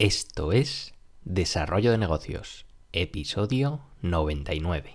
[0.00, 0.94] Esto es
[1.26, 4.94] Desarrollo de Negocios, episodio 99.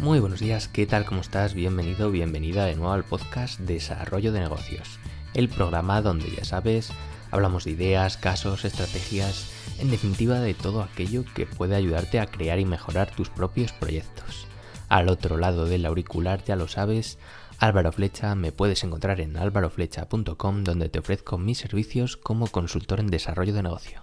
[0.00, 1.04] Muy buenos días, ¿qué tal?
[1.04, 1.52] ¿Cómo estás?
[1.52, 4.98] Bienvenido, bienvenida de nuevo al podcast Desarrollo de Negocios,
[5.34, 6.88] el programa donde ya sabes,
[7.30, 12.58] hablamos de ideas, casos, estrategias, en definitiva de todo aquello que puede ayudarte a crear
[12.58, 14.46] y mejorar tus propios proyectos.
[14.88, 17.18] Al otro lado del auricular ya lo sabes,
[17.58, 23.06] Álvaro Flecha, me puedes encontrar en álvaroflecha.com donde te ofrezco mis servicios como consultor en
[23.06, 24.02] desarrollo de negocio.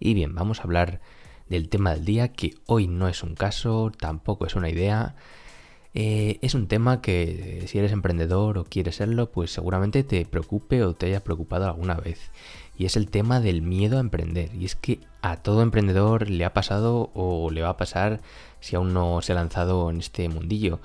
[0.00, 1.00] Y bien, vamos a hablar
[1.48, 5.14] del tema del día, que hoy no es un caso, tampoco es una idea.
[5.94, 10.82] Eh, es un tema que si eres emprendedor o quieres serlo, pues seguramente te preocupe
[10.84, 12.30] o te haya preocupado alguna vez.
[12.76, 14.54] Y es el tema del miedo a emprender.
[14.54, 18.20] Y es que a todo emprendedor le ha pasado o le va a pasar
[18.60, 20.80] si aún no se ha lanzado en este mundillo.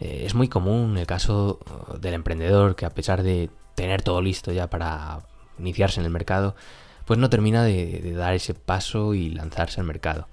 [0.00, 1.60] Eh, es muy común el caso
[2.00, 5.20] del emprendedor que a pesar de tener todo listo ya para
[5.58, 6.54] iniciarse en el mercado,
[7.04, 10.28] pues no termina de, dar ese paso y lanzarse al mercado.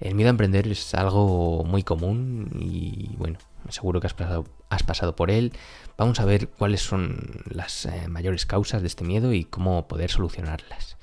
[0.00, 4.82] El miedo a emprender es algo muy común y bueno, seguro que has pasado, has
[4.82, 5.52] pasado por él.
[5.96, 10.10] Vamos a ver cuáles son las eh, mayores causas de este miedo y cómo poder
[10.10, 10.96] solucionarlas.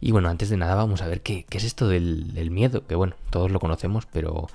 [0.00, 3.14] Y bueno, antes de nada vamos a ver qué, es esto del, miedo, que bueno,
[3.30, 4.48] todos lo conocemos, pero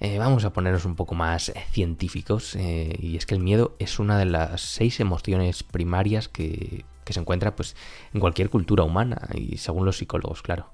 [0.00, 2.56] eh, vamos a ponernos un poco más eh, científicos.
[2.56, 7.20] y es que el miedo es una de las seis emociones primarias que que se
[7.20, 7.76] encuentra pues
[8.12, 10.66] en cualquier cultura humana y según los psicólogos, claro.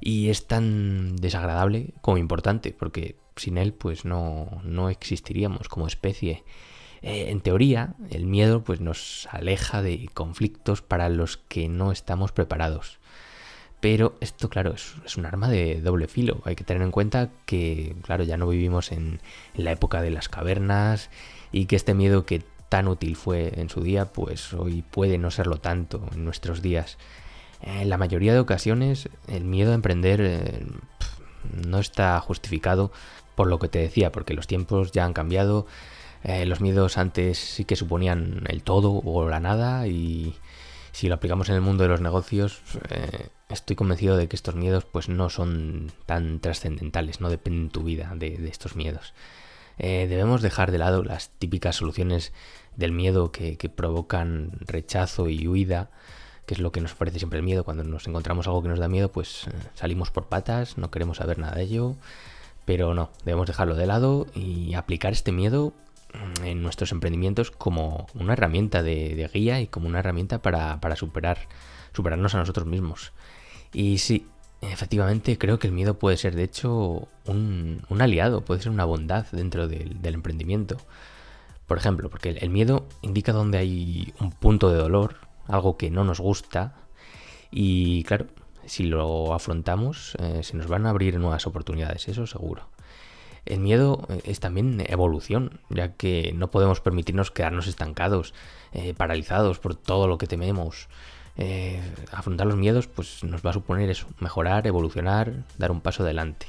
[0.00, 6.44] Y es tan desagradable como importante, porque sin él pues no, no existiríamos como especie.
[7.02, 12.32] Eh, en teoría, el miedo pues nos aleja de conflictos para los que no estamos
[12.32, 12.98] preparados.
[13.80, 16.42] Pero esto, claro, es, un arma de doble filo.
[16.44, 19.20] Hay que tener en cuenta que, claro, ya no vivimos en,
[19.54, 21.10] en la época de las cavernas
[21.52, 25.30] y que este miedo que tan útil fue en su día, pues hoy puede no
[25.30, 26.98] serlo tanto en nuestros días.
[27.60, 30.66] En la mayoría de ocasiones el miedo a emprender eh,
[31.66, 32.92] no está justificado
[33.34, 35.66] por lo que te decía, porque los tiempos ya han cambiado.
[36.24, 40.34] Eh, los miedos antes sí que suponían el todo o la nada y
[40.90, 42.60] si lo aplicamos en el mundo de los negocios,
[42.90, 47.84] eh, estoy convencido de que estos miedos pues no son tan trascendentales, no dependen tu
[47.84, 49.14] vida de estos miedos.
[49.78, 52.32] Eh, debemos dejar de lado las típicas soluciones
[52.76, 55.90] del miedo que, provocan rechazo y huida,
[56.48, 57.62] que es lo que nos ofrece siempre el miedo.
[57.62, 61.18] Cuando nos encontramos algo que nos da miedo, pues eh, salimos por patas, no queremos
[61.18, 61.94] saber nada de ello.
[62.64, 65.74] Pero no, debemos dejarlo de lado y aplicar este miedo
[66.14, 71.38] mm, en nuestros emprendimientos como una herramienta de, guía y como una herramienta para, superar,
[71.92, 73.12] superarnos a nosotros mismos.
[73.72, 74.26] Y sí,
[74.60, 79.24] Efectivamente, creo que el miedo puede ser, de hecho, un, aliado, puede ser una bondad
[79.30, 80.78] dentro del, emprendimiento.
[81.68, 86.04] Por ejemplo, porque el, miedo indica donde hay un punto de dolor, algo que no
[86.04, 86.76] nos gusta,
[87.50, 88.26] y claro,
[88.66, 92.68] si lo afrontamos, eh, se nos van a abrir nuevas oportunidades, eso seguro.
[93.46, 98.34] El miedo eh, es también evolución, ya que no podemos permitirnos quedarnos estancados,
[98.72, 100.88] eh, paralizados por todo lo que tememos.
[102.10, 106.48] Afrontar los miedos pues nos va a suponer eso, mejorar, evolucionar, dar un paso adelante.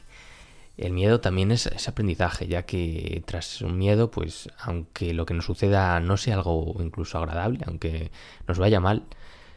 [0.79, 5.44] El miedo también es, aprendizaje, ya que tras un miedo, pues aunque lo que nos
[5.44, 8.12] suceda no sea algo incluso agradable, aunque
[8.47, 9.03] nos vaya mal,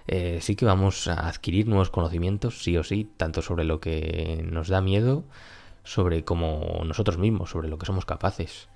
[0.09, 4.45] eh, sí que vamos a adquirir nuevos conocimientos, sí o sí, tanto sobre lo que
[4.51, 5.23] nos da miedo,
[5.85, 8.69] sobre como nosotros mismos, sobre lo que somos capaces.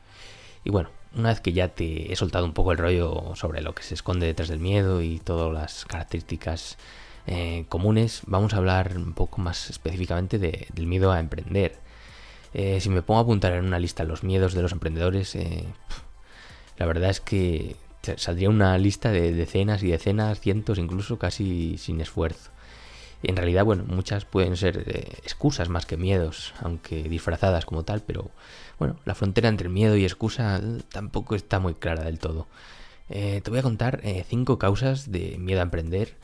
[0.62, 3.74] Y bueno, una vez que ya te he soltado un poco el rollo sobre lo
[3.74, 6.78] que se esconde detrás del miedo y todas las características
[7.26, 11.85] eh, comunes, vamos a hablar un poco más específicamente del miedo a emprender.
[12.58, 15.64] Eh, si me pongo a apuntar en una lista los miedos de los emprendedores, eh,
[16.78, 17.76] la verdad es que
[18.16, 22.50] saldría una lista de decenas y decenas, cientos, incluso casi sin esfuerzo.
[23.22, 24.84] En realidad, bueno, muchas pueden ser
[25.24, 28.30] excusas más que miedos, aunque disfrazadas como tal, pero
[28.78, 32.46] bueno, la frontera entre miedo y excusa eh, tampoco está muy clara del todo.
[33.08, 36.16] Eh, te voy a contar eh, cinco causas de miedo a emprender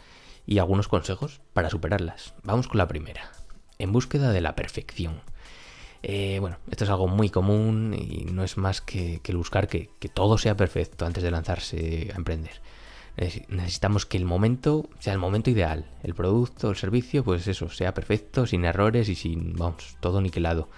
[0.47, 2.35] y algunos consejos para superarlas.
[2.43, 3.31] Vamos con la primera.
[3.79, 5.21] En búsqueda de la perfección.
[6.41, 10.39] Bueno, esto es algo muy común y no es más que, buscar que, que, todo
[10.39, 12.61] sea perfecto antes de lanzarse a emprender.
[13.17, 15.85] Necesitamos que el momento sea el momento ideal.
[16.03, 20.69] El producto, el servicio, pues eso, sea perfecto, sin errores y sin, vamos, todo niquelado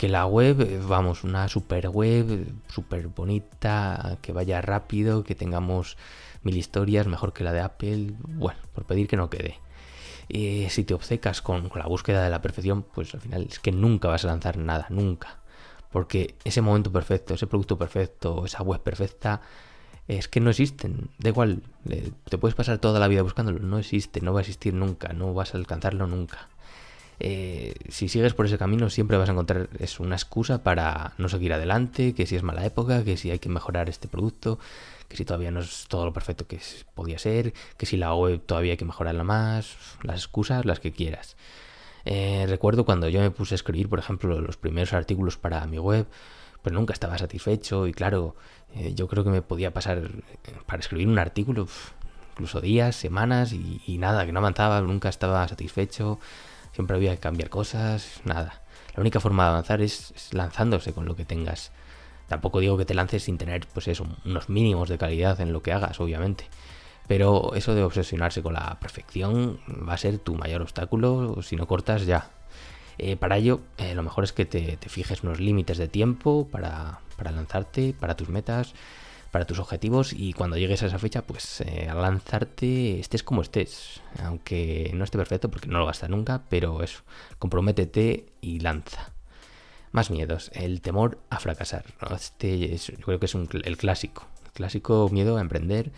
[0.00, 5.98] que la web, eh, vamos, una super web, súper bonita, que vaya rápido, que tengamos
[6.42, 9.58] mil historias, mejor que la de Apple, bueno, por pedir que no quede.
[10.32, 13.72] Y si te obcecas con, la búsqueda de la perfección, pues al final es que
[13.72, 15.40] nunca vas a lanzar nada, nunca.
[15.90, 19.40] Porque ese momento perfecto, ese producto perfecto, esa web perfecta,
[20.06, 21.10] es que no existen.
[21.18, 21.62] Da igual,
[22.28, 25.34] te puedes pasar toda la vida buscándolo, no existe, no va a existir nunca, no
[25.34, 26.48] vas a alcanzarlo nunca.
[27.22, 31.28] Eh, si sigues por ese camino siempre vas a encontrar es una excusa para no
[31.28, 34.58] seguir adelante, que si es mala época, que si hay que mejorar este producto,
[35.06, 36.58] que si todavía no es todo lo perfecto que
[36.94, 40.92] podía ser, que si la web todavía hay que mejorarla más, las excusas, las que
[40.92, 41.36] quieras.
[42.06, 45.78] Eh, recuerdo cuando yo me puse a escribir, por ejemplo, los primeros artículos para mi
[45.78, 46.06] web,
[46.62, 48.34] pues nunca estaba satisfecho y claro,
[48.74, 50.10] eh, yo creo que me podía pasar
[50.66, 51.68] para escribir un artículo
[52.32, 56.18] incluso días, semanas y, y, nada, que no avanzaba, nunca estaba satisfecho,
[56.72, 58.62] siempre había que cambiar cosas, nada.
[58.94, 61.72] La única forma de avanzar es, lanzándose con lo que tengas.
[62.28, 65.62] Tampoco digo que te lances sin tener, pues eso, unos mínimos de calidad en lo
[65.62, 66.48] que hagas, obviamente.
[67.08, 69.58] Pero eso de obsesionarse con la perfección
[69.88, 72.30] va a ser tu mayor obstáculo si no cortas ya.
[72.98, 77.00] Eh, para ello, eh, lo mejor es que te, fijes unos límites de tiempo para,
[77.18, 78.74] lanzarte, para tus metas,
[79.30, 83.42] para tus objetivos y cuando llegues a esa fecha, pues eh, al lanzarte estés como
[83.42, 87.02] estés, aunque no esté perfecto porque no lo gastas nunca, pero eso,
[87.38, 89.12] comprométete y lanza.
[89.92, 91.84] Más miedos, el temor a fracasar.
[92.14, 95.92] Este yo creo que es el clásico, el clásico miedo a emprender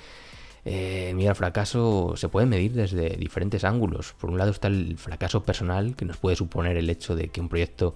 [0.65, 4.15] eh, el miedo al fracaso se puede medir desde diferentes ángulos.
[4.19, 7.41] Por un lado está el fracaso personal, que nos puede suponer el hecho de que
[7.41, 7.95] un proyecto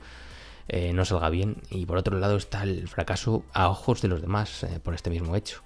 [0.68, 4.20] eh, no salga bien, y por otro lado está el fracaso a ojos de los
[4.20, 5.62] demás eh, por este mismo hecho.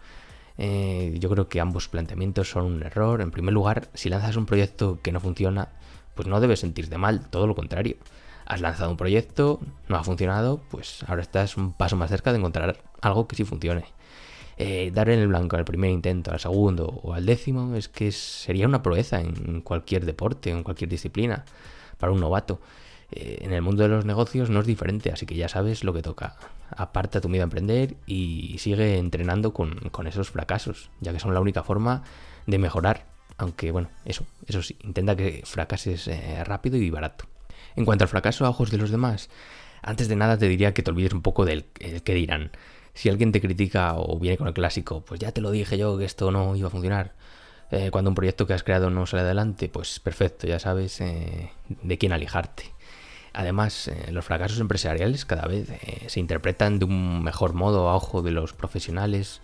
[0.58, 3.22] yo creo que ambos planteamientos son un error.
[3.22, 5.68] En primer lugar, si lanzas un proyecto que no funciona,
[6.14, 7.96] pues no debes sentirte mal, todo lo contrario.
[8.46, 12.38] Has lanzado un proyecto, no ha funcionado, pues ahora estás un paso más cerca de
[12.38, 13.84] encontrar algo que sí funcione.
[14.62, 18.12] Eh, dar en el blanco al primer intento, al segundo o al décimo, es que
[18.12, 21.46] sería una proeza en cualquier deporte, en cualquier disciplina,
[21.96, 22.60] para un novato.
[23.12, 25.92] Eh, en el mundo de los negocios no es diferente, así que ya sabes lo
[25.92, 26.36] que toca.
[26.70, 31.40] Aparta tu miedo a emprender y sigue entrenando con, esos fracasos, ya que son la
[31.40, 32.04] única forma
[32.46, 33.06] de mejorar.
[33.36, 37.24] Aunque bueno, eso, eso sí, intenta que fracases eh, rápido y barato.
[37.74, 39.30] En cuanto al fracaso a ojos de los demás,
[39.82, 42.52] antes de nada te diría que te olvides un poco del que dirán
[42.92, 45.96] si alguien te critica o viene con el clásico, pues ya te lo dije yo
[45.96, 47.14] que esto no iba a funcionar.
[47.70, 51.98] Eh, cuando un proyecto que has creado no sale adelante, pues perfecto, ya sabes de
[51.98, 52.64] quién alejarte.
[53.32, 55.68] Además, eh, los fracasos empresariales cada vez
[56.08, 59.40] se interpretan de un mejor modo a ojo de los profesionales.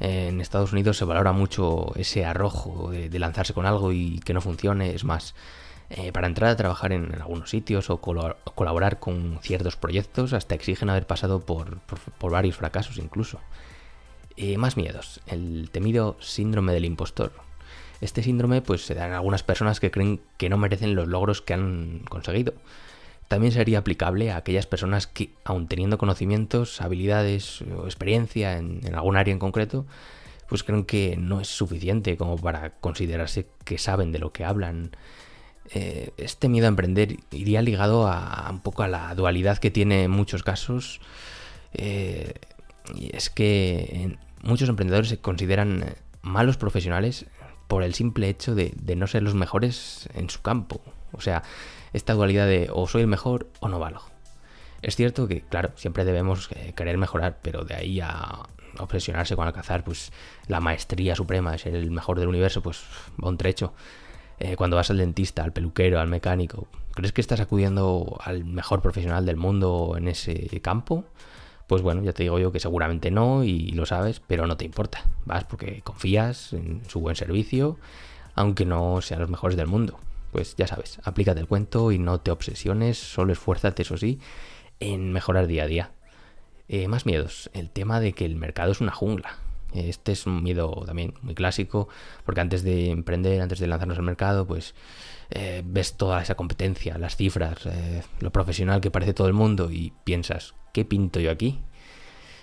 [0.00, 4.40] en Estados Unidos se valora mucho ese arrojo de lanzarse con algo y que no
[4.40, 4.94] funcione.
[4.94, 5.34] Es más,
[5.92, 10.88] eh, para entrar a trabajar en, algunos sitios o colaborar con ciertos proyectos, hasta exigen
[10.88, 11.80] haber pasado por,
[12.20, 13.40] varios fracasos incluso.
[14.36, 17.32] Eh, más miedos, el temido síndrome del impostor.
[18.00, 21.42] Este síndrome pues se da en algunas personas que creen que no merecen los logros
[21.42, 22.54] que han conseguido.
[23.30, 29.16] También sería aplicable a aquellas personas que, aun teniendo conocimientos, habilidades o experiencia en, algún
[29.16, 29.86] área en concreto,
[30.48, 34.90] pues creen que no es suficiente como para considerarse que saben de lo que hablan
[35.72, 40.02] eh, este miedo a emprender iría ligado a, un poco a la dualidad que tiene
[40.02, 41.00] en muchos casos.
[41.72, 42.34] Eh,
[42.96, 47.26] y es que muchos emprendedores se consideran malos profesionales
[47.68, 50.80] por el simple hecho de, no ser los mejores en su campo.
[51.12, 51.42] O sea,
[51.92, 54.02] esta dualidad de o soy el mejor o no valgo.
[54.82, 58.40] Es cierto que, claro, siempre debemos querer mejorar, pero de ahí a
[58.78, 60.12] obsesionarse con alcanzar pues
[60.46, 62.82] la maestría suprema de ser el mejor del universo, pues
[63.22, 63.74] va un trecho.
[64.38, 68.80] Eh, cuando vas al dentista, al peluquero, al mecánico, ¿crees que estás acudiendo al mejor
[68.80, 71.04] profesional del mundo en ese campo?
[71.66, 74.64] Pues bueno, ya te digo yo que seguramente no y lo sabes, pero no te
[74.64, 75.04] importa.
[75.26, 77.78] Vas porque confías en su buen servicio,
[78.34, 79.98] aunque no sean los mejores del mundo.
[80.32, 84.20] Pues ya sabes, aplícate el cuento y no te obsesiones, solo esfuérzate, eso sí,
[84.78, 85.90] en mejorar día a día.
[86.68, 89.38] Eh, más miedos, el tema de que el mercado es una jungla.
[89.72, 91.88] Este es un miedo también muy clásico,
[92.24, 94.74] porque antes de emprender, antes de lanzarnos al mercado, pues
[95.30, 99.70] eh, ves toda esa competencia, las cifras, eh, lo profesional que parece todo el mundo
[99.70, 101.60] y piensas, ¿qué pinto yo aquí?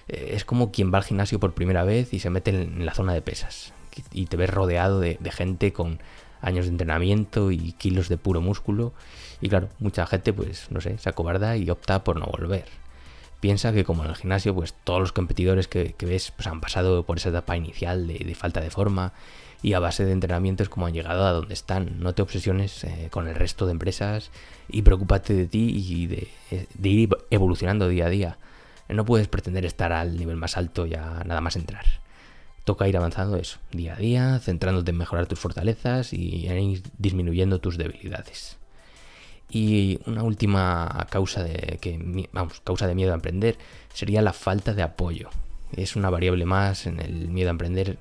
[0.08, 3.14] Es como quien va al gimnasio por primera vez y se mete en la zona
[3.14, 3.74] de pesas
[4.14, 6.00] y te ves rodeado de, de gente con
[6.42, 8.94] años de entrenamiento y kilos de puro músculo
[9.42, 12.66] y claro, mucha gente pues no sé, se acobarda y opta por no volver
[13.40, 17.04] piensa que como en el gimnasio, pues todos los competidores que, ves pues, han pasado
[17.04, 19.14] por esa etapa inicial de, falta de forma
[19.62, 22.00] y a base de entrenamientos como han llegado a donde están.
[22.00, 24.32] No te obsesiones eh, con el resto de empresas
[24.70, 26.28] y preocúpate de ti y de,
[26.84, 28.38] ir evolucionando día a día.
[28.90, 31.86] No puedes pretender estar al nivel más alto ya nada más entrar.
[32.68, 36.84] Toca ir avanzando eso, día a día, centrándote en mejorar tus fortalezas y en ir
[36.98, 38.58] disminuyendo tus debilidades.
[39.50, 43.58] Y una última causa de, que, vamos, causa de miedo a emprender
[43.94, 45.30] sería la falta de apoyo.
[45.72, 48.00] Es una variable más en el miedo a emprender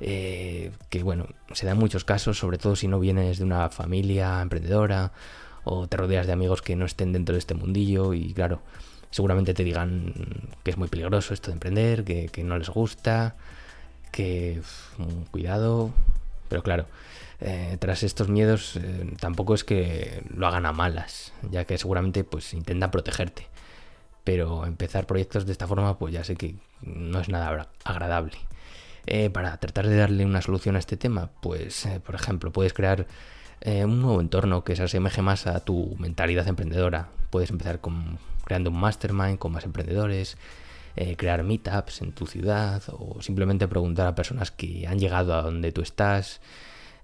[0.00, 3.68] eh, que, bueno, se da en muchos casos, sobre todo si no vienes de una
[3.68, 5.12] familia emprendedora
[5.62, 8.60] o te rodeas de amigos que no estén dentro de este mundillo y, claro,
[9.12, 10.14] seguramente te digan
[10.64, 13.36] que es muy peligroso esto de emprender, que, que no les gusta,
[14.10, 14.60] que
[15.30, 15.90] cuidado,
[16.48, 16.86] pero claro,
[17.40, 22.24] eh, tras estos miedos eh, tampoco es que lo hagan a malas, ya que seguramente
[22.24, 23.48] pues intentan protegerte.
[24.24, 28.36] Pero empezar proyectos de esta forma pues ya sé que no es nada agradable.
[29.06, 33.06] Eh, para tratar de darle una solución a este tema, pues por ejemplo puedes crear
[33.64, 37.08] un nuevo entorno que se asemeje más a tu mentalidad emprendedora.
[37.30, 40.36] Puedes empezar con, creando un mastermind con más emprendedores,
[41.16, 45.72] crear meetups en tu ciudad o simplemente preguntar a personas que han llegado a donde
[45.72, 46.40] tú estás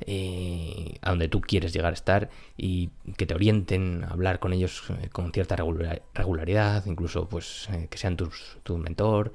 [0.01, 2.29] eh, a donde tú quieres llegar a estar
[2.59, 7.89] y que te orienten a hablar con ellos eh, con cierta regularidad, incluso pues eh,
[7.89, 9.33] que sean tus, tu mentor.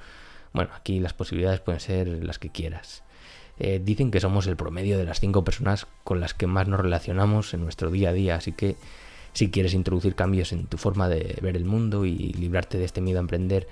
[0.54, 3.04] Bueno, aquí las posibilidades pueden ser las que quieras.
[3.58, 7.54] dicen que somos el promedio de las cinco personas con las que más nos relacionamos
[7.54, 8.76] en nuestro día a día, así que
[9.34, 13.02] si quieres introducir cambios en tu forma de ver el mundo y librarte de este
[13.02, 13.68] miedo a emprender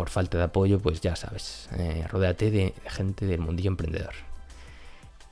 [0.00, 1.68] por falta de apoyo, pues ya sabes,
[2.08, 4.14] rodéate de gente del mundillo emprendedor.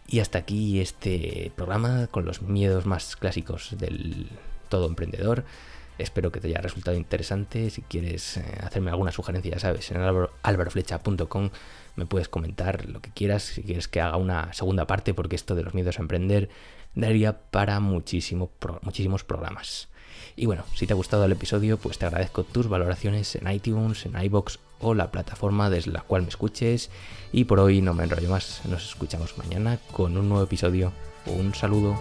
[0.06, 4.28] Y hasta aquí este programa con los miedos más clásicos del
[4.68, 5.46] todo emprendedor.
[5.96, 7.70] Espero que te haya resultado interesante.
[7.70, 10.02] Si quieres eh, hacerme alguna sugerencia, ya sabes, en
[10.42, 11.48] alvaroflecha.com
[11.96, 13.44] me puedes comentar lo que quieras.
[13.44, 16.50] Si quieres que haga una segunda parte, porque esto de los miedos a emprender
[16.94, 18.50] daría para muchísimo,
[18.82, 19.88] muchísimos programas.
[20.38, 24.06] Y bueno, si te ha gustado el episodio, pues te agradezco tus valoraciones en iTunes,
[24.06, 26.90] en iBox o la plataforma desde la cual me escuches.
[27.32, 30.92] Y por hoy no me enrollo más, nos escuchamos mañana con un nuevo episodio.
[31.26, 32.00] Un saludo.